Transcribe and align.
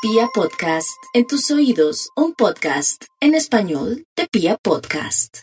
Pia 0.00 0.28
Podcast, 0.32 1.02
en 1.12 1.26
tus 1.26 1.50
oídos, 1.50 2.10
un 2.14 2.32
podcast 2.32 3.06
en 3.20 3.34
español 3.34 4.04
de 4.16 4.28
Pia 4.30 4.56
Podcast. 4.62 5.38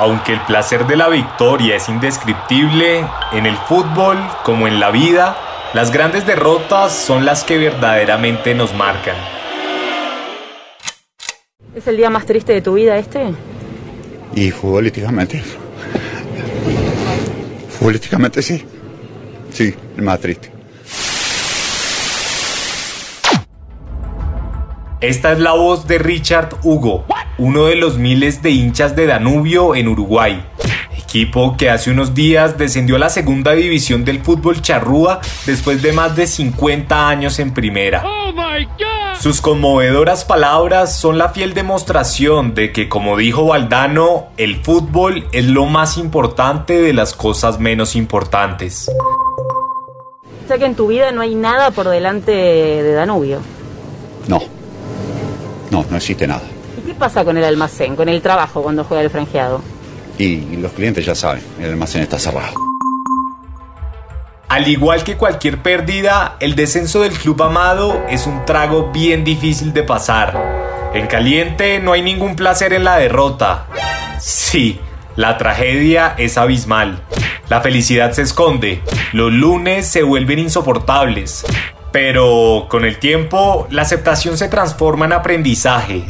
Aunque 0.00 0.32
el 0.32 0.40
placer 0.46 0.88
de 0.88 0.96
la 0.96 1.08
victoria 1.08 1.76
es 1.76 1.88
indescriptible, 1.88 3.06
en 3.30 3.46
el 3.46 3.56
fútbol, 3.56 4.18
como 4.44 4.66
en 4.66 4.80
la 4.80 4.90
vida, 4.90 5.36
las 5.74 5.92
grandes 5.92 6.26
derrotas 6.26 6.92
son 6.92 7.24
las 7.24 7.44
que 7.44 7.56
verdaderamente 7.56 8.52
nos 8.52 8.74
marcan. 8.74 9.14
¿Es 11.72 11.86
el 11.86 11.98
día 11.98 12.10
más 12.10 12.26
triste 12.26 12.52
de 12.52 12.62
tu 12.62 12.74
vida 12.74 12.98
este? 12.98 13.32
Y 14.34 14.50
futbolísticamente. 14.50 15.40
Futbolísticamente 17.78 18.42
sí. 18.42 18.64
Sí, 19.52 19.72
el 19.96 20.02
más 20.02 20.18
triste. 20.18 20.55
Esta 25.06 25.30
es 25.30 25.38
la 25.38 25.52
voz 25.52 25.86
de 25.86 25.98
Richard 25.98 26.48
Hugo, 26.64 27.04
uno 27.38 27.66
de 27.66 27.76
los 27.76 27.96
miles 27.96 28.42
de 28.42 28.50
hinchas 28.50 28.96
de 28.96 29.06
Danubio 29.06 29.76
en 29.76 29.86
Uruguay, 29.86 30.44
equipo 30.98 31.56
que 31.56 31.70
hace 31.70 31.92
unos 31.92 32.12
días 32.12 32.58
descendió 32.58 32.96
a 32.96 32.98
la 32.98 33.08
segunda 33.08 33.52
división 33.52 34.04
del 34.04 34.18
fútbol 34.18 34.62
charrúa 34.62 35.20
después 35.46 35.80
de 35.80 35.92
más 35.92 36.16
de 36.16 36.26
50 36.26 37.08
años 37.08 37.38
en 37.38 37.54
primera. 37.54 38.02
Sus 39.20 39.40
conmovedoras 39.40 40.24
palabras 40.24 40.98
son 40.98 41.18
la 41.18 41.28
fiel 41.28 41.54
demostración 41.54 42.56
de 42.56 42.72
que, 42.72 42.88
como 42.88 43.16
dijo 43.16 43.46
Valdano, 43.46 44.26
el 44.36 44.56
fútbol 44.56 45.28
es 45.30 45.44
lo 45.44 45.66
más 45.66 45.98
importante 45.98 46.80
de 46.82 46.92
las 46.92 47.14
cosas 47.14 47.60
menos 47.60 47.94
importantes. 47.94 48.90
O 50.44 50.48
sea 50.48 50.58
que 50.58 50.66
en 50.66 50.74
tu 50.74 50.88
vida 50.88 51.12
no 51.12 51.20
hay 51.20 51.36
nada 51.36 51.70
por 51.70 51.88
delante 51.88 52.32
de 52.32 52.92
Danubio. 52.92 53.38
No. 54.26 54.55
No, 55.70 55.84
no 55.90 55.96
existe 55.96 56.26
nada. 56.26 56.42
¿Y 56.78 56.86
qué 56.86 56.94
pasa 56.94 57.24
con 57.24 57.36
el 57.36 57.44
almacén, 57.44 57.96
con 57.96 58.08
el 58.08 58.20
trabajo 58.20 58.62
cuando 58.62 58.84
juega 58.84 59.02
el 59.02 59.10
franjeado? 59.10 59.62
Y 60.18 60.56
los 60.56 60.72
clientes 60.72 61.04
ya 61.04 61.14
saben, 61.14 61.42
el 61.58 61.70
almacén 61.70 62.02
está 62.02 62.18
cerrado. 62.18 62.54
Al 64.48 64.68
igual 64.68 65.02
que 65.02 65.16
cualquier 65.16 65.60
pérdida, 65.60 66.36
el 66.40 66.54
descenso 66.54 67.02
del 67.02 67.12
club 67.12 67.42
amado 67.42 68.04
es 68.08 68.26
un 68.26 68.44
trago 68.44 68.92
bien 68.92 69.24
difícil 69.24 69.72
de 69.72 69.82
pasar. 69.82 70.90
En 70.94 71.08
caliente 71.08 71.80
no 71.80 71.92
hay 71.92 72.02
ningún 72.02 72.36
placer 72.36 72.72
en 72.72 72.84
la 72.84 72.96
derrota. 72.96 73.66
Sí, 74.20 74.80
la 75.16 75.36
tragedia 75.36 76.14
es 76.16 76.38
abismal. 76.38 77.02
La 77.48 77.60
felicidad 77.60 78.12
se 78.12 78.22
esconde. 78.22 78.82
Los 79.12 79.32
lunes 79.32 79.86
se 79.86 80.02
vuelven 80.02 80.38
insoportables. 80.38 81.44
Pero 81.96 82.66
con 82.68 82.84
el 82.84 82.98
tiempo, 82.98 83.66
la 83.70 83.80
aceptación 83.80 84.36
se 84.36 84.50
transforma 84.50 85.06
en 85.06 85.14
aprendizaje 85.14 86.04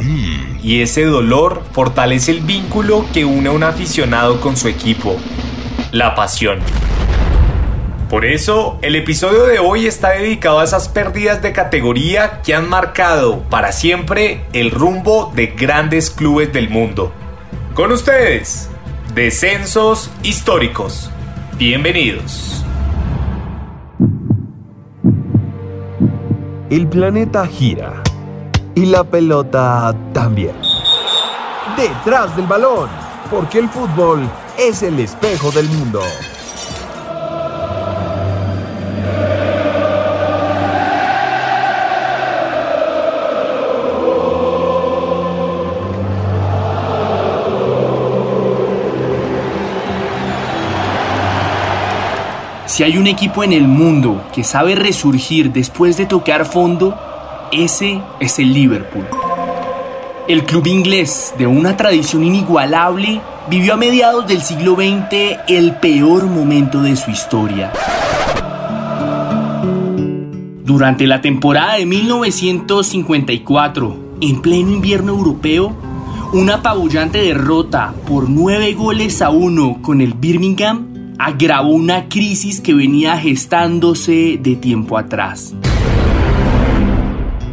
y 0.60 0.82
ese 0.82 1.04
dolor 1.04 1.62
fortalece 1.70 2.32
el 2.32 2.40
vínculo 2.40 3.06
que 3.14 3.24
une 3.24 3.48
a 3.48 3.52
un 3.52 3.62
aficionado 3.62 4.40
con 4.40 4.56
su 4.56 4.66
equipo, 4.66 5.16
la 5.92 6.16
pasión. 6.16 6.58
Por 8.10 8.24
eso, 8.24 8.80
el 8.82 8.96
episodio 8.96 9.44
de 9.44 9.60
hoy 9.60 9.86
está 9.86 10.10
dedicado 10.10 10.58
a 10.58 10.64
esas 10.64 10.88
pérdidas 10.88 11.40
de 11.40 11.52
categoría 11.52 12.42
que 12.42 12.52
han 12.52 12.68
marcado 12.68 13.42
para 13.48 13.70
siempre 13.70 14.40
el 14.52 14.72
rumbo 14.72 15.32
de 15.36 15.46
grandes 15.46 16.10
clubes 16.10 16.52
del 16.52 16.68
mundo. 16.68 17.12
Con 17.74 17.92
ustedes, 17.92 18.68
descensos 19.14 20.10
históricos. 20.24 21.12
Bienvenidos. 21.58 22.65
El 26.68 26.88
planeta 26.88 27.46
gira 27.46 28.02
y 28.74 28.86
la 28.86 29.04
pelota 29.04 29.94
también. 30.12 30.56
Detrás 31.76 32.34
del 32.36 32.46
balón, 32.46 32.88
porque 33.30 33.60
el 33.60 33.68
fútbol 33.68 34.28
es 34.58 34.82
el 34.82 34.98
espejo 34.98 35.52
del 35.52 35.68
mundo. 35.68 36.00
Si 52.66 52.82
hay 52.82 52.98
un 52.98 53.06
equipo 53.06 53.44
en 53.44 53.52
el 53.52 53.68
mundo 53.68 54.24
que 54.34 54.42
sabe 54.42 54.74
resurgir 54.74 55.52
después 55.52 55.96
de 55.96 56.04
tocar 56.04 56.46
fondo, 56.46 56.98
ese 57.52 58.02
es 58.18 58.40
el 58.40 58.52
Liverpool. 58.52 59.06
El 60.26 60.44
club 60.44 60.66
inglés, 60.66 61.32
de 61.38 61.46
una 61.46 61.76
tradición 61.76 62.24
inigualable, 62.24 63.20
vivió 63.48 63.74
a 63.74 63.76
mediados 63.76 64.26
del 64.26 64.42
siglo 64.42 64.74
XX 64.74 65.38
el 65.46 65.76
peor 65.76 66.26
momento 66.26 66.82
de 66.82 66.96
su 66.96 67.12
historia. 67.12 67.70
Durante 70.64 71.06
la 71.06 71.20
temporada 71.20 71.74
de 71.74 71.86
1954, 71.86 73.96
en 74.20 74.42
pleno 74.42 74.72
invierno 74.72 75.12
europeo, 75.12 75.72
una 76.32 76.54
apabullante 76.54 77.18
derrota 77.18 77.94
por 78.08 78.28
9 78.28 78.74
goles 78.74 79.22
a 79.22 79.30
1 79.30 79.82
con 79.82 80.00
el 80.00 80.14
Birmingham 80.14 80.95
agravó 81.18 81.70
una 81.70 82.08
crisis 82.08 82.60
que 82.60 82.74
venía 82.74 83.18
gestándose 83.18 84.38
de 84.40 84.56
tiempo 84.56 84.98
atrás. 84.98 85.54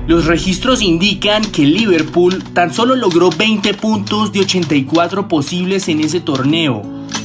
Los 0.05 0.25
registros 0.25 0.81
indican 0.81 1.43
que 1.43 1.65
Liverpool 1.65 2.43
tan 2.53 2.73
solo 2.73 2.95
logró 2.95 3.29
20 3.29 3.73
puntos 3.75 4.33
de 4.33 4.41
84 4.41 5.29
posibles 5.29 5.87
en 5.87 6.01
ese 6.01 6.19
torneo 6.19 6.81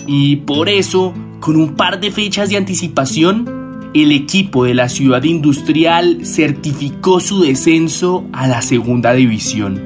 y 0.07 0.37
por 0.37 0.69
eso, 0.69 1.13
con 1.41 1.57
un 1.57 1.75
par 1.75 2.01
de 2.01 2.13
fechas 2.13 2.51
de 2.51 2.57
anticipación, 2.57 3.91
el 3.95 4.13
equipo 4.13 4.65
de 4.65 4.75
la 4.75 4.89
ciudad 4.89 5.25
industrial 5.25 6.25
certificó 6.25 7.21
su 7.21 7.43
descenso 7.43 8.25
a 8.33 8.47
la 8.47 8.63
segunda 8.63 9.13
división. 9.13 9.83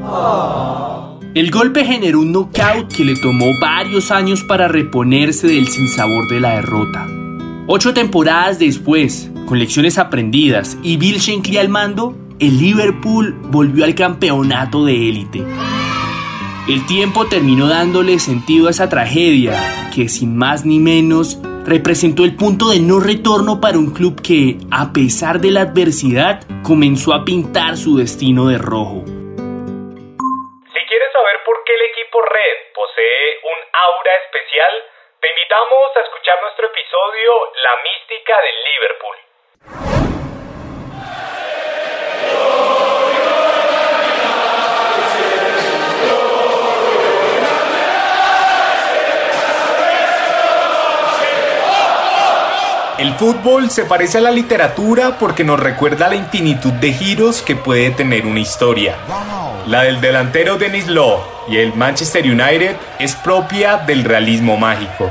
El 1.34 1.50
golpe 1.50 1.87
generó 1.87 2.20
un 2.20 2.31
knockout 2.31 2.93
que 2.94 3.06
le 3.06 3.16
tomó 3.16 3.59
varios 3.59 4.10
años 4.10 4.43
para 4.43 4.69
reponerse 4.69 5.47
del 5.47 5.66
sinsabor 5.66 6.28
de 6.28 6.41
la 6.41 6.56
derrota. 6.56 7.09
Ocho 7.66 7.94
temporadas 7.94 8.59
después, 8.59 9.31
con 9.47 9.59
lecciones 9.59 9.97
aprendidas 9.97 10.76
y 10.82 10.98
Bill 10.98 11.16
Shankly 11.16 11.56
al 11.56 11.71
mando, 11.71 12.15
el 12.38 12.59
Liverpool 12.59 13.34
volvió 13.50 13.87
al 13.87 13.94
campeonato 13.94 14.84
de 14.84 15.09
élite. 15.09 15.42
El 16.69 16.84
tiempo 16.84 17.25
terminó 17.25 17.66
dándole 17.66 18.19
sentido 18.19 18.69
a 18.69 18.72
esa 18.72 18.91
tragedia, 18.91 19.54
que 19.94 20.10
sin 20.10 20.37
más 20.37 20.66
ni 20.66 20.81
menos 20.81 21.38
representó 21.65 22.25
el 22.25 22.34
punto 22.34 22.69
de 22.69 22.81
no 22.81 23.00
retorno 23.00 23.59
para 23.59 23.78
un 23.78 23.92
club 23.92 24.21
que, 24.21 24.59
a 24.71 24.92
pesar 24.92 25.41
de 25.41 25.50
la 25.50 25.62
adversidad, 25.62 26.42
comenzó 26.62 27.15
a 27.15 27.25
pintar 27.25 27.78
su 27.78 27.97
destino 27.97 28.48
de 28.48 28.59
rojo. 28.59 29.06
Escuchar 36.22 36.41
nuestro 36.43 36.66
episodio 36.66 37.33
La 37.65 37.71
mística 37.83 38.34
del 38.43 38.56
Liverpool. 38.71 39.16
El 52.99 53.15
fútbol 53.15 53.71
se 53.71 53.84
parece 53.84 54.19
a 54.19 54.21
la 54.21 54.31
literatura 54.31 55.19
porque 55.19 55.43
nos 55.43 55.59
recuerda 55.59 56.09
la 56.09 56.15
infinitud 56.15 56.72
de 56.75 56.92
giros 56.92 57.42
que 57.42 57.57
puede 57.57 57.91
tener 57.91 58.27
una 58.27 58.39
historia. 58.39 58.97
La 59.66 59.83
del 59.83 60.01
delantero 60.01 60.57
Dennis 60.57 60.86
Law 60.86 61.21
y 61.48 61.57
el 61.57 61.75
Manchester 61.75 62.25
United 62.25 62.77
es 63.01 63.16
propia 63.16 63.78
del 63.78 64.04
realismo 64.04 64.57
mágico. 64.57 65.10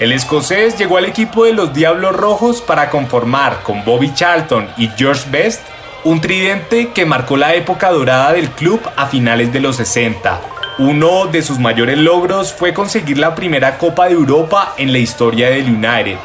El 0.00 0.12
escocés 0.12 0.78
llegó 0.78 0.96
al 0.96 1.06
equipo 1.06 1.44
de 1.44 1.52
los 1.52 1.74
Diablos 1.74 2.14
Rojos 2.14 2.62
para 2.62 2.88
conformar 2.88 3.64
con 3.64 3.84
Bobby 3.84 4.14
Charlton 4.14 4.68
y 4.76 4.88
George 4.96 5.28
Best 5.28 5.62
un 6.04 6.20
tridente 6.20 6.90
que 6.90 7.04
marcó 7.04 7.36
la 7.36 7.56
época 7.56 7.90
dorada 7.90 8.32
del 8.32 8.48
club 8.50 8.80
a 8.94 9.06
finales 9.06 9.52
de 9.52 9.58
los 9.58 9.74
60. 9.74 10.40
Uno 10.78 11.26
de 11.26 11.42
sus 11.42 11.58
mayores 11.58 11.98
logros 11.98 12.52
fue 12.52 12.72
conseguir 12.72 13.18
la 13.18 13.34
primera 13.34 13.76
Copa 13.76 14.06
de 14.06 14.12
Europa 14.12 14.74
en 14.76 14.92
la 14.92 14.98
historia 14.98 15.50
del 15.50 15.64
United. 15.64 16.18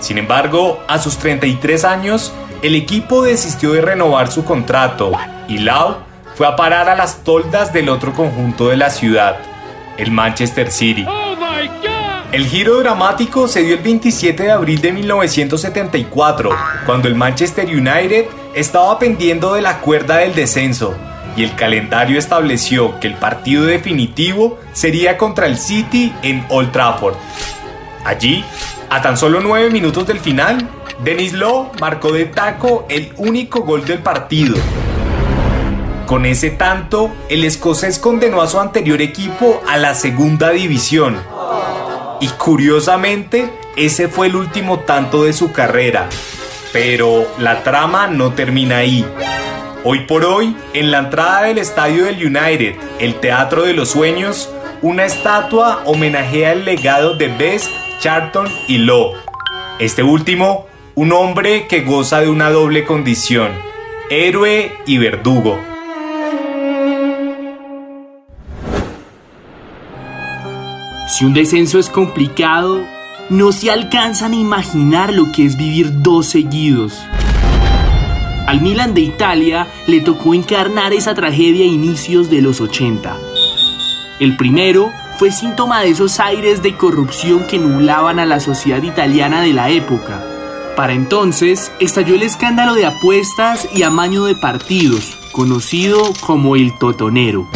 Sin 0.00 0.18
embargo, 0.18 0.82
a 0.88 0.98
sus 0.98 1.18
33 1.18 1.84
años, 1.84 2.32
el 2.62 2.74
equipo 2.74 3.22
desistió 3.22 3.72
de 3.72 3.80
renovar 3.80 4.28
su 4.32 4.44
contrato 4.44 5.12
y 5.46 5.58
Lau 5.58 5.98
fue 6.34 6.48
a 6.48 6.56
parar 6.56 6.88
a 6.88 6.96
las 6.96 7.22
toldas 7.22 7.72
del 7.72 7.88
otro 7.88 8.12
conjunto 8.12 8.70
de 8.70 8.76
la 8.76 8.90
ciudad, 8.90 9.36
el 9.98 10.10
Manchester 10.10 10.70
City. 10.70 11.06
El 12.32 12.46
giro 12.46 12.80
dramático 12.80 13.46
se 13.46 13.62
dio 13.62 13.76
el 13.76 13.82
27 13.82 14.42
de 14.42 14.50
abril 14.50 14.80
de 14.80 14.92
1974, 14.92 16.50
cuando 16.84 17.06
el 17.06 17.14
Manchester 17.14 17.66
United 17.66 18.26
estaba 18.54 18.98
pendiendo 18.98 19.54
de 19.54 19.62
la 19.62 19.80
cuerda 19.80 20.16
del 20.16 20.34
descenso 20.34 20.96
y 21.36 21.44
el 21.44 21.54
calendario 21.54 22.18
estableció 22.18 22.98
que 23.00 23.08
el 23.08 23.14
partido 23.14 23.64
definitivo 23.64 24.58
sería 24.72 25.16
contra 25.16 25.46
el 25.46 25.58
City 25.58 26.12
en 26.22 26.44
Old 26.48 26.72
Trafford. 26.72 27.14
Allí, 28.04 28.44
a 28.90 29.00
tan 29.00 29.16
solo 29.16 29.40
nueve 29.40 29.70
minutos 29.70 30.06
del 30.06 30.20
final, 30.20 30.68
Denis 31.02 31.32
Law 31.32 31.72
marcó 31.80 32.12
de 32.12 32.26
taco 32.26 32.86
el 32.88 33.12
único 33.16 33.60
gol 33.60 33.84
del 33.84 34.00
partido. 34.00 34.56
Con 36.06 36.26
ese 36.26 36.50
tanto, 36.50 37.10
el 37.28 37.44
escocés 37.44 37.98
condenó 37.98 38.42
a 38.42 38.46
su 38.46 38.60
anterior 38.60 39.00
equipo 39.00 39.62
a 39.66 39.78
la 39.78 39.94
segunda 39.94 40.50
división 40.50 41.18
y 42.20 42.28
curiosamente, 42.28 43.50
ese 43.76 44.08
fue 44.08 44.28
el 44.28 44.36
último 44.36 44.80
tanto 44.80 45.24
de 45.24 45.32
su 45.32 45.52
carrera. 45.52 46.08
Pero 46.72 47.26
la 47.38 47.62
trama 47.62 48.06
no 48.06 48.32
termina 48.32 48.78
ahí. 48.78 49.04
Hoy 49.84 50.00
por 50.06 50.24
hoy, 50.24 50.56
en 50.72 50.90
la 50.90 50.98
entrada 50.98 51.42
del 51.42 51.58
estadio 51.58 52.04
del 52.04 52.16
United, 52.16 52.76
el 52.98 53.16
Teatro 53.16 53.64
de 53.64 53.74
los 53.74 53.90
Sueños, 53.90 54.50
una 54.80 55.04
estatua 55.04 55.82
homenajea 55.84 56.52
el 56.52 56.64
legado 56.64 57.14
de 57.14 57.28
Best, 57.28 57.70
Charlton 58.00 58.48
y 58.68 58.78
Law. 58.78 59.12
Este 59.78 60.02
último, 60.02 60.66
un 60.94 61.12
hombre 61.12 61.66
que 61.66 61.82
goza 61.82 62.20
de 62.20 62.30
una 62.30 62.50
doble 62.50 62.84
condición, 62.84 63.52
héroe 64.08 64.72
y 64.86 64.98
verdugo. 64.98 65.73
Si 71.16 71.24
un 71.24 71.32
descenso 71.32 71.78
es 71.78 71.90
complicado, 71.90 72.84
no 73.28 73.52
se 73.52 73.70
alcanzan 73.70 74.32
a 74.32 74.34
imaginar 74.34 75.12
lo 75.12 75.30
que 75.30 75.44
es 75.46 75.56
vivir 75.56 76.02
dos 76.02 76.26
seguidos. 76.26 77.00
Al 78.48 78.60
Milan 78.60 78.94
de 78.94 79.02
Italia 79.02 79.68
le 79.86 80.00
tocó 80.00 80.34
encarnar 80.34 80.92
esa 80.92 81.14
tragedia 81.14 81.66
a 81.66 81.68
inicios 81.68 82.30
de 82.30 82.42
los 82.42 82.60
80. 82.60 83.16
El 84.18 84.36
primero 84.36 84.90
fue 85.16 85.30
síntoma 85.30 85.82
de 85.82 85.90
esos 85.90 86.18
aires 86.18 86.64
de 86.64 86.76
corrupción 86.76 87.46
que 87.46 87.60
nublaban 87.60 88.18
a 88.18 88.26
la 88.26 88.40
sociedad 88.40 88.82
italiana 88.82 89.40
de 89.40 89.52
la 89.52 89.70
época. 89.70 90.20
Para 90.74 90.94
entonces 90.94 91.70
estalló 91.78 92.16
el 92.16 92.24
escándalo 92.24 92.74
de 92.74 92.86
apuestas 92.86 93.68
y 93.72 93.84
amaño 93.84 94.24
de 94.24 94.34
partidos, 94.34 95.16
conocido 95.30 96.12
como 96.26 96.56
el 96.56 96.76
Totonero. 96.76 97.48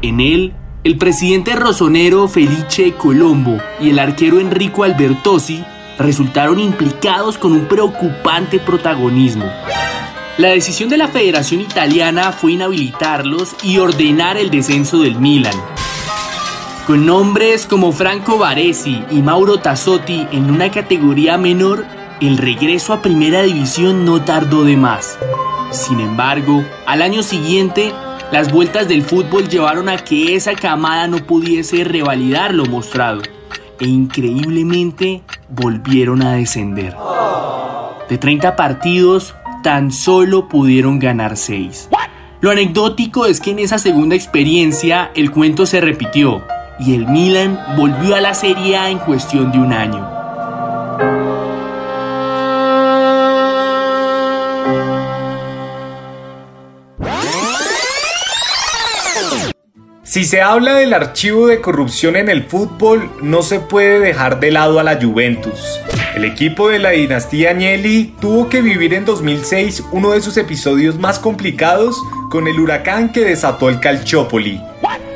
En 0.00 0.20
él 0.20 0.54
el 0.86 0.98
presidente 0.98 1.56
rosonero 1.56 2.28
Felice 2.28 2.92
Colombo 2.92 3.58
y 3.80 3.90
el 3.90 3.98
arquero 3.98 4.38
Enrico 4.38 4.84
Albertosi 4.84 5.64
resultaron 5.98 6.60
implicados 6.60 7.38
con 7.38 7.50
un 7.50 7.66
preocupante 7.66 8.60
protagonismo. 8.60 9.50
La 10.38 10.50
decisión 10.50 10.88
de 10.88 10.96
la 10.96 11.08
Federación 11.08 11.60
Italiana 11.60 12.30
fue 12.30 12.52
inhabilitarlos 12.52 13.56
y 13.64 13.78
ordenar 13.78 14.36
el 14.36 14.48
descenso 14.48 15.00
del 15.00 15.16
Milan. 15.16 15.56
Con 16.86 17.04
nombres 17.04 17.66
como 17.66 17.90
Franco 17.90 18.38
Baresi 18.38 19.02
y 19.10 19.22
Mauro 19.22 19.58
Tassotti 19.58 20.28
en 20.30 20.52
una 20.52 20.70
categoría 20.70 21.36
menor, 21.36 21.84
el 22.20 22.38
regreso 22.38 22.92
a 22.92 23.02
Primera 23.02 23.42
División 23.42 24.04
no 24.04 24.22
tardó 24.22 24.62
de 24.62 24.76
más. 24.76 25.18
Sin 25.72 25.98
embargo, 25.98 26.64
al 26.86 27.02
año 27.02 27.24
siguiente 27.24 27.92
las 28.32 28.52
vueltas 28.52 28.88
del 28.88 29.02
fútbol 29.02 29.48
llevaron 29.48 29.88
a 29.88 29.98
que 29.98 30.34
esa 30.34 30.54
camada 30.54 31.06
no 31.06 31.18
pudiese 31.18 31.84
revalidar 31.84 32.52
lo 32.52 32.66
mostrado 32.66 33.22
e 33.78 33.86
increíblemente 33.86 35.22
volvieron 35.48 36.22
a 36.22 36.32
descender. 36.32 36.96
De 38.08 38.18
30 38.18 38.56
partidos, 38.56 39.34
tan 39.62 39.92
solo 39.92 40.48
pudieron 40.48 40.98
ganar 40.98 41.36
6. 41.36 41.90
Lo 42.40 42.50
anecdótico 42.50 43.26
es 43.26 43.40
que 43.40 43.50
en 43.50 43.60
esa 43.60 43.78
segunda 43.78 44.14
experiencia 44.14 45.10
el 45.14 45.30
cuento 45.30 45.66
se 45.66 45.80
repitió 45.80 46.42
y 46.78 46.94
el 46.94 47.06
Milan 47.06 47.58
volvió 47.76 48.14
a 48.14 48.20
la 48.20 48.34
Serie 48.34 48.76
A 48.76 48.90
en 48.90 48.98
cuestión 48.98 49.52
de 49.52 49.58
un 49.58 49.72
año. 49.72 50.15
Si 60.16 60.24
se 60.24 60.40
habla 60.40 60.72
del 60.72 60.94
archivo 60.94 61.46
de 61.46 61.60
corrupción 61.60 62.16
en 62.16 62.30
el 62.30 62.44
fútbol, 62.44 63.10
no 63.20 63.42
se 63.42 63.60
puede 63.60 64.00
dejar 64.00 64.40
de 64.40 64.50
lado 64.50 64.80
a 64.80 64.82
la 64.82 64.98
Juventus. 64.98 65.78
El 66.14 66.24
equipo 66.24 66.70
de 66.70 66.78
la 66.78 66.92
dinastía 66.92 67.50
Agnelli 67.50 68.14
tuvo 68.18 68.48
que 68.48 68.62
vivir 68.62 68.94
en 68.94 69.04
2006 69.04 69.84
uno 69.92 70.12
de 70.12 70.22
sus 70.22 70.38
episodios 70.38 70.98
más 70.98 71.18
complicados 71.18 72.02
con 72.30 72.48
el 72.48 72.58
huracán 72.58 73.12
que 73.12 73.26
desató 73.26 73.68
el 73.68 73.78
Calciopoli. 73.78 74.58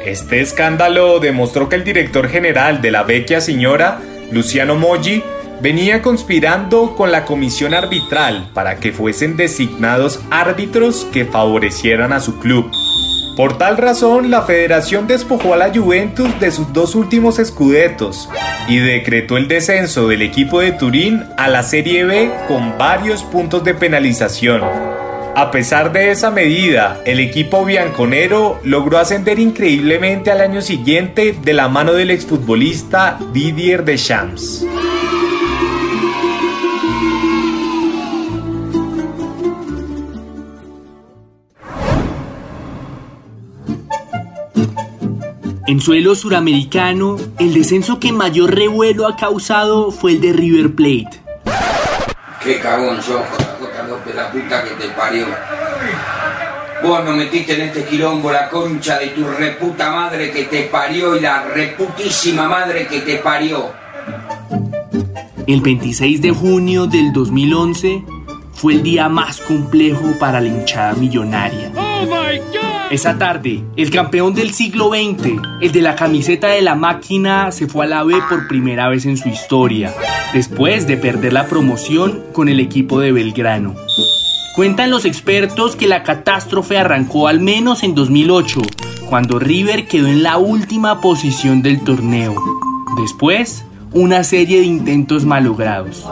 Este 0.05 0.43
escándalo 0.43 1.19
demostró 1.19 1.71
que 1.71 1.77
el 1.77 1.85
director 1.85 2.29
general 2.29 2.83
de 2.83 2.91
la 2.91 3.03
vecchia 3.03 3.41
señora, 3.41 4.03
Luciano 4.31 4.75
Moggi, 4.75 5.25
venía 5.63 6.03
conspirando 6.03 6.95
con 6.95 7.11
la 7.11 7.25
comisión 7.25 7.73
arbitral 7.73 8.51
para 8.53 8.77
que 8.77 8.93
fuesen 8.93 9.39
designados 9.39 10.21
árbitros 10.31 11.07
que 11.11 11.25
favorecieran 11.25 12.13
a 12.13 12.21
su 12.21 12.39
club. 12.39 12.71
Por 13.37 13.57
tal 13.59 13.77
razón, 13.77 14.31
la 14.31 14.43
federación 14.43 15.07
despojó 15.07 15.55
a 15.55 15.57
la 15.57 15.73
Juventus 15.73 16.39
de 16.41 16.51
sus 16.51 16.73
dos 16.73 16.95
últimos 16.95 17.39
escudetos 17.39 18.29
y 18.69 18.79
decretó 18.79 19.37
el 19.37 19.49
descenso 19.49 20.09
del 20.09 20.23
equipo 20.23 20.61
de 20.61 20.73
Turín 20.73 21.25
a 21.37 21.49
la 21.49 21.63
Serie 21.63 22.05
B 22.05 22.31
con 22.49 22.77
varios 22.77 23.23
puntos 23.23 23.65
de 23.65 23.75
penalización. 23.75 24.63
A 25.37 25.51
pesar 25.53 25.93
de 25.93 26.11
esa 26.11 26.31
medida, 26.31 27.01
el 27.07 27.21
equipo 27.21 27.65
bianconero 27.65 28.61
logró 28.65 28.99
ascender 28.99 29.39
increíblemente 29.39 30.31
al 30.31 30.41
año 30.41 30.61
siguiente 30.61 31.35
de 31.41 31.53
la 31.53 31.69
mano 31.69 31.93
del 31.93 32.11
exfutbolista 32.11 33.19
Didier 33.33 33.85
Deschamps. 33.85 34.67
En 45.71 45.81
suelo 45.81 46.17
suramericano, 46.17 47.15
el 47.39 47.55
descenso 47.55 48.01
que 48.01 48.11
mayor 48.11 48.53
revuelo 48.53 49.07
ha 49.07 49.15
causado 49.15 49.93
fue 49.93 50.11
el 50.11 50.21
de 50.21 50.33
River 50.33 50.75
Plate. 50.75 51.21
Qué 52.43 52.59
cagón 52.59 52.97
JJ 52.97 53.89
López, 53.89 54.15
la 54.17 54.33
puta 54.33 54.65
que 54.65 54.71
te 54.71 54.89
parió. 54.89 55.27
Vos 56.83 57.05
nos 57.05 57.15
metiste 57.15 57.55
en 57.55 57.61
este 57.61 57.85
quilombo 57.85 58.33
la 58.33 58.49
concha 58.49 58.99
de 58.99 59.11
tu 59.11 59.23
reputa 59.23 59.93
madre 59.93 60.33
que 60.33 60.47
te 60.47 60.63
parió 60.65 61.17
y 61.17 61.21
la 61.21 61.45
reputísima 61.45 62.49
madre 62.49 62.89
que 62.89 63.03
te 63.03 63.19
parió. 63.19 63.71
El 65.47 65.61
26 65.61 66.21
de 66.21 66.31
junio 66.33 66.89
del 66.89 67.13
2011 67.13 68.03
fue 68.55 68.73
el 68.73 68.83
día 68.83 69.09
más 69.09 69.41
complejo 69.41 70.19
para 70.19 70.41
la 70.41 70.49
hinchada 70.49 70.95
millonaria. 70.95 71.71
Esa 72.91 73.19
tarde, 73.19 73.63
el 73.77 73.91
campeón 73.91 74.35
del 74.35 74.53
siglo 74.53 74.89
XX, 74.89 75.41
el 75.61 75.71
de 75.71 75.81
la 75.81 75.95
camiseta 75.95 76.49
de 76.49 76.61
la 76.61 76.75
máquina, 76.75 77.53
se 77.53 77.69
fue 77.69 77.85
a 77.85 77.89
la 77.89 78.03
B 78.03 78.17
por 78.29 78.49
primera 78.49 78.89
vez 78.89 79.07
en 79.07 79.17
su 79.17 79.29
historia, 79.29 79.95
después 80.35 80.89
de 80.89 80.97
perder 80.97 81.33
la 81.33 81.47
promoción 81.47 82.21
con 82.33 82.49
el 82.49 82.59
equipo 82.59 82.99
de 82.99 83.13
Belgrano. 83.13 83.77
Cuentan 84.57 84.91
los 84.91 85.05
expertos 85.05 85.77
que 85.77 85.87
la 85.87 86.03
catástrofe 86.03 86.79
arrancó 86.79 87.29
al 87.29 87.39
menos 87.39 87.85
en 87.85 87.95
2008, 87.95 88.61
cuando 89.09 89.39
River 89.39 89.87
quedó 89.87 90.09
en 90.09 90.25
la 90.25 90.39
última 90.39 91.01
posición 91.01 91.63
del 91.63 91.85
torneo. 91.85 92.35
Después, 93.01 93.65
una 93.93 94.25
serie 94.25 94.59
de 94.59 94.67
intentos 94.67 95.25
malogrados. 95.25 96.05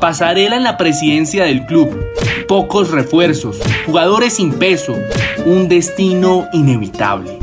Pasarela 0.00 0.56
en 0.56 0.64
la 0.64 0.78
presidencia 0.78 1.44
del 1.44 1.64
club, 1.64 1.96
pocos 2.46 2.90
refuerzos, 2.90 3.58
jugadores 3.86 4.34
sin 4.34 4.52
peso, 4.54 4.96
un 5.44 5.68
destino 5.68 6.46
inevitable. 6.52 7.38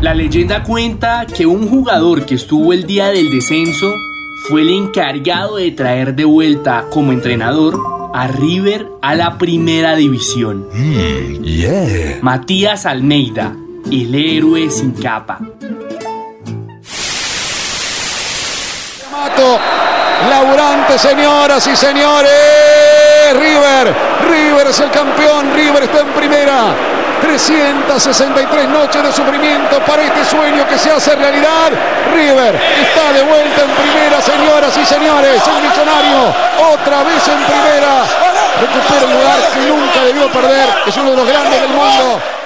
La 0.00 0.14
leyenda 0.14 0.62
cuenta 0.62 1.26
que 1.26 1.46
un 1.46 1.68
jugador 1.68 2.24
que 2.24 2.36
estuvo 2.36 2.72
el 2.72 2.86
día 2.86 3.08
del 3.08 3.30
descenso 3.30 3.92
fue 4.48 4.62
el 4.62 4.70
encargado 4.70 5.56
de 5.56 5.72
traer 5.72 6.14
de 6.14 6.24
vuelta 6.24 6.86
como 6.90 7.12
entrenador 7.12 7.78
a 8.14 8.28
River 8.28 8.86
a 9.02 9.14
la 9.14 9.36
primera 9.38 9.96
división. 9.96 10.68
Matías 12.22 12.86
Almeida, 12.86 13.56
el 13.90 14.14
héroe 14.14 14.70
sin 14.70 14.92
capa. 14.92 15.40
Mato, 19.10 19.58
laburante, 20.28 20.98
señoras 20.98 21.66
y 21.66 21.76
señores. 21.76 22.30
River, 23.34 23.94
River 24.28 24.66
es 24.68 24.80
el 24.80 24.90
campeón, 24.90 25.52
River 25.54 25.82
está 25.84 26.00
en 26.00 26.08
primera. 26.08 26.74
363 27.20 28.68
noches 28.68 29.02
de 29.02 29.12
sufrimiento 29.12 29.80
para 29.80 30.02
este 30.02 30.24
sueño 30.24 30.66
que 30.68 30.78
se 30.78 30.90
hace 30.90 31.16
realidad. 31.16 31.70
River 32.14 32.54
está 32.54 33.12
de 33.12 33.22
vuelta 33.22 33.62
en 33.62 33.70
primera, 33.70 34.22
señoras 34.22 34.76
y 34.76 34.84
señores. 34.84 35.42
El 35.46 35.62
millonario 35.68 36.34
otra 36.72 37.02
vez 37.02 37.28
en 37.28 37.44
primera. 37.44 38.04
Recupera 38.60 39.04
el 39.04 39.12
lugar 39.12 39.38
que 39.52 39.60
nunca 39.60 40.04
debió 40.04 40.30
perder. 40.32 40.68
Es 40.86 40.96
uno 40.96 41.10
de 41.10 41.16
los 41.16 41.28
grandes 41.28 41.60
del 41.60 41.70
mundo. 41.70 42.37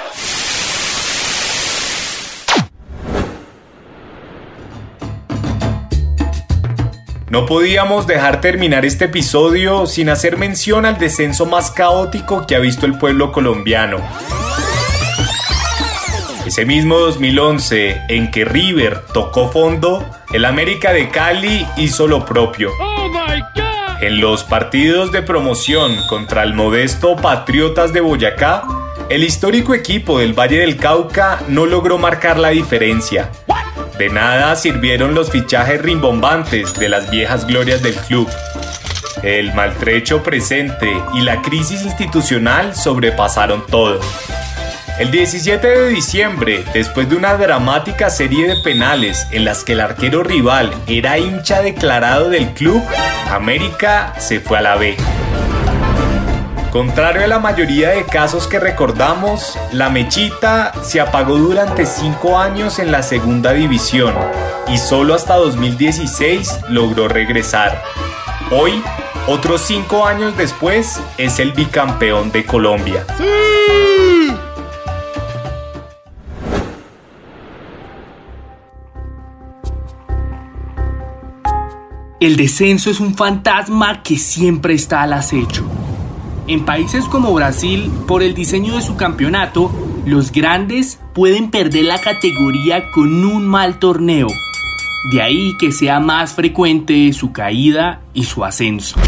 No 7.33 7.47
podíamos 7.47 8.05
dejar 8.05 8.41
terminar 8.41 8.85
este 8.85 9.05
episodio 9.05 9.87
sin 9.87 10.09
hacer 10.09 10.37
mención 10.37 10.85
al 10.85 10.99
descenso 10.99 11.47
más 11.47 11.71
caótico 11.71 12.45
que 12.45 12.55
ha 12.55 12.59
visto 12.59 12.85
el 12.85 12.95
pueblo 12.95 13.31
colombiano. 13.31 13.97
Ese 16.45 16.63
mismo 16.65 16.99
2011 16.99 18.03
en 18.09 18.29
que 18.29 18.45
River 18.45 18.99
tocó 19.15 19.51
fondo, 19.51 20.07
el 20.31 20.45
América 20.45 20.93
de 20.93 21.09
Cali 21.09 21.65
hizo 21.75 22.05
lo 22.05 22.23
propio. 22.23 22.69
En 23.99 24.21
los 24.21 24.43
partidos 24.43 25.11
de 25.11 25.23
promoción 25.23 25.91
contra 26.09 26.43
el 26.43 26.53
modesto 26.53 27.15
Patriotas 27.15 27.93
de 27.93 28.01
Boyacá, 28.01 28.63
el 29.09 29.23
histórico 29.23 29.73
equipo 29.73 30.19
del 30.19 30.37
Valle 30.37 30.59
del 30.59 30.77
Cauca 30.77 31.39
no 31.47 31.65
logró 31.65 31.97
marcar 31.97 32.37
la 32.37 32.49
diferencia. 32.49 33.31
De 34.03 34.09
nada 34.09 34.57
sirvieron 34.57 35.15
los 35.15 35.31
fichajes 35.31 35.81
rimbombantes 35.81 36.73
de 36.73 36.89
las 36.89 37.09
viejas 37.09 37.47
glorias 37.47 37.81
del 37.81 37.95
club. 37.95 38.29
El 39.21 39.53
maltrecho 39.53 40.21
presente 40.21 40.91
y 41.13 41.21
la 41.21 41.41
crisis 41.41 41.83
institucional 41.83 42.75
sobrepasaron 42.75 43.65
todo. 43.65 44.01
El 44.99 45.09
17 45.09 45.65
de 45.65 45.87
diciembre, 45.87 46.65
después 46.73 47.09
de 47.09 47.15
una 47.15 47.37
dramática 47.37 48.09
serie 48.09 48.45
de 48.45 48.61
penales 48.61 49.25
en 49.31 49.45
las 49.45 49.63
que 49.63 49.71
el 49.71 49.79
arquero 49.79 50.21
rival 50.21 50.73
era 50.85 51.17
hincha 51.17 51.61
declarado 51.61 52.29
del 52.29 52.49
club, 52.49 52.83
América 53.31 54.15
se 54.19 54.41
fue 54.41 54.57
a 54.57 54.63
la 54.63 54.75
B. 54.75 54.97
Contrario 56.73 57.23
a 57.23 57.27
la 57.27 57.37
mayoría 57.37 57.91
de 57.91 58.03
casos 58.03 58.47
que 58.47 58.59
recordamos, 58.59 59.59
la 59.73 59.91
mechita 59.91 60.73
se 60.81 60.99
apagó 60.99 61.37
durante 61.37 61.85
5 61.85 62.39
años 62.39 62.79
en 62.79 62.91
la 62.91 63.03
segunda 63.03 63.53
división 63.53 64.15
y 64.67 64.79
solo 64.79 65.13
hasta 65.13 65.35
2016 65.35 66.61
logró 66.69 67.07
regresar. 67.07 67.83
Hoy, 68.49 68.81
otros 69.27 69.61
5 69.61 70.07
años 70.07 70.35
después, 70.35 70.99
es 71.19 71.37
el 71.37 71.51
bicampeón 71.51 72.31
de 72.31 72.43
Colombia. 72.43 73.05
El 82.19 82.35
descenso 82.35 82.89
es 82.89 82.99
un 82.99 83.15
fantasma 83.15 84.01
que 84.01 84.17
siempre 84.17 84.73
está 84.73 85.03
al 85.03 85.13
acecho. 85.13 85.82
En 86.45 86.65
países 86.65 87.05
como 87.05 87.33
Brasil, 87.33 87.89
por 88.05 88.21
el 88.21 88.33
diseño 88.33 88.75
de 88.75 88.81
su 88.81 88.97
campeonato, 88.97 89.71
los 90.05 90.33
grandes 90.33 90.99
pueden 91.13 91.49
perder 91.51 91.85
la 91.85 92.01
categoría 92.01 92.91
con 92.91 93.23
un 93.23 93.47
mal 93.47 93.79
torneo. 93.79 94.27
De 95.13 95.21
ahí 95.21 95.55
que 95.57 95.71
sea 95.71 96.01
más 96.01 96.33
frecuente 96.33 97.13
su 97.13 97.31
caída 97.31 98.01
y 98.13 98.25
su 98.25 98.43
ascenso. 98.43 98.99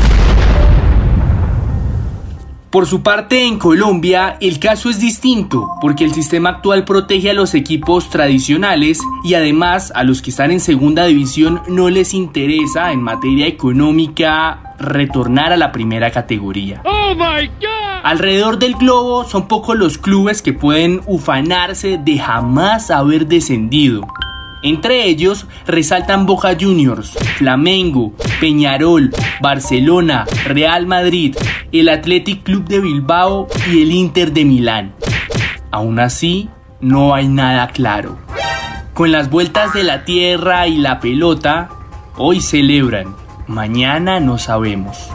Por 2.75 2.87
su 2.87 3.01
parte, 3.01 3.45
en 3.45 3.57
Colombia 3.57 4.35
el 4.41 4.59
caso 4.59 4.89
es 4.89 4.99
distinto, 4.99 5.65
porque 5.79 6.03
el 6.03 6.13
sistema 6.13 6.49
actual 6.49 6.83
protege 6.83 7.29
a 7.29 7.33
los 7.33 7.53
equipos 7.53 8.09
tradicionales 8.09 8.99
y 9.23 9.35
además 9.35 9.93
a 9.95 10.03
los 10.03 10.21
que 10.21 10.31
están 10.31 10.51
en 10.51 10.59
segunda 10.59 11.05
división 11.05 11.61
no 11.69 11.89
les 11.89 12.13
interesa 12.13 12.91
en 12.91 13.01
materia 13.01 13.47
económica 13.47 14.75
retornar 14.77 15.53
a 15.53 15.57
la 15.57 15.71
primera 15.71 16.11
categoría. 16.11 16.83
Alrededor 18.03 18.59
del 18.59 18.73
globo 18.73 19.23
son 19.23 19.47
pocos 19.47 19.77
los 19.77 19.97
clubes 19.97 20.41
que 20.41 20.51
pueden 20.51 20.99
ufanarse 21.05 21.97
de 21.97 22.19
jamás 22.19 22.91
haber 22.91 23.27
descendido. 23.27 24.05
Entre 24.65 25.05
ellos 25.05 25.45
resaltan 25.67 26.25
Boca 26.25 26.57
Juniors, 26.59 27.15
Flamengo, 27.37 28.13
Peñarol, 28.39 29.11
Barcelona, 29.39 30.25
Real 30.43 30.87
Madrid, 30.87 31.35
el 31.71 31.87
Athletic 31.87 32.41
Club 32.41 32.65
de 32.67 32.79
Bilbao 32.79 33.47
y 33.71 33.83
el 33.83 33.91
Inter 33.91 34.33
de 34.33 34.43
Milán. 34.43 34.95
Aún 35.69 35.99
así, 35.99 36.49
no 36.81 37.13
hay 37.13 37.27
nada 37.27 37.67
claro. 37.67 38.17
Con 38.95 39.11
las 39.11 39.29
vueltas 39.29 39.71
de 39.75 39.83
la 39.83 40.03
tierra 40.03 40.67
y 40.67 40.77
la 40.77 40.99
pelota, 40.99 41.69
hoy 42.17 42.41
celebran, 42.41 43.15
mañana 43.45 44.19
no 44.19 44.39
sabemos. 44.39 45.11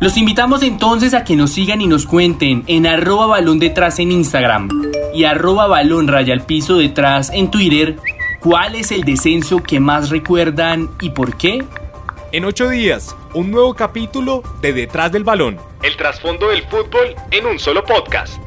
Los 0.00 0.18
invitamos 0.18 0.62
entonces 0.62 1.14
a 1.14 1.24
que 1.24 1.34
nos 1.34 1.50
sigan 1.52 1.80
y 1.80 1.86
nos 1.86 2.04
cuenten 2.04 2.62
en 2.66 2.86
arroba 2.86 3.26
balón 3.26 3.58
detrás 3.58 3.98
en 4.00 4.12
Instagram 4.12 4.68
y 5.14 5.24
arroba 5.24 5.66
balón 5.66 6.08
raya 6.08 6.34
al 6.34 6.44
piso 6.44 6.76
detrás 6.76 7.30
en 7.32 7.50
Twitter 7.50 7.96
cuál 8.40 8.74
es 8.74 8.92
el 8.92 9.04
descenso 9.04 9.62
que 9.62 9.80
más 9.80 10.10
recuerdan 10.10 10.90
y 11.00 11.10
por 11.10 11.38
qué. 11.38 11.64
En 12.32 12.44
ocho 12.44 12.68
días, 12.68 13.16
un 13.32 13.50
nuevo 13.50 13.74
capítulo 13.74 14.42
de 14.60 14.72
Detrás 14.72 15.12
del 15.12 15.24
Balón. 15.24 15.58
El 15.82 15.96
trasfondo 15.96 16.48
del 16.48 16.62
fútbol 16.64 17.14
en 17.30 17.46
un 17.46 17.58
solo 17.58 17.84
podcast. 17.84 18.43